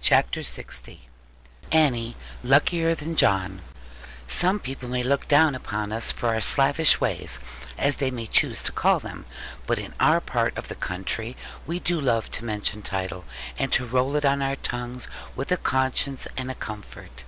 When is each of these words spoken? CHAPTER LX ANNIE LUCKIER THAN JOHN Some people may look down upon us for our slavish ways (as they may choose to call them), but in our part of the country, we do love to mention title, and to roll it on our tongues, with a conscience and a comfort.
CHAPTER 0.00 0.40
LX 0.40 0.96
ANNIE 1.70 2.16
LUCKIER 2.42 2.94
THAN 2.94 3.14
JOHN 3.14 3.60
Some 4.26 4.58
people 4.58 4.88
may 4.88 5.02
look 5.02 5.28
down 5.28 5.54
upon 5.54 5.92
us 5.92 6.10
for 6.10 6.30
our 6.30 6.40
slavish 6.40 6.98
ways 6.98 7.38
(as 7.76 7.96
they 7.96 8.10
may 8.10 8.26
choose 8.26 8.62
to 8.62 8.72
call 8.72 9.00
them), 9.00 9.26
but 9.66 9.78
in 9.78 9.92
our 10.00 10.22
part 10.22 10.56
of 10.56 10.68
the 10.68 10.74
country, 10.76 11.36
we 11.66 11.78
do 11.78 12.00
love 12.00 12.30
to 12.30 12.44
mention 12.46 12.80
title, 12.80 13.26
and 13.58 13.70
to 13.72 13.84
roll 13.84 14.16
it 14.16 14.24
on 14.24 14.40
our 14.40 14.56
tongues, 14.56 15.08
with 15.36 15.52
a 15.52 15.58
conscience 15.58 16.26
and 16.38 16.50
a 16.50 16.54
comfort. 16.54 17.24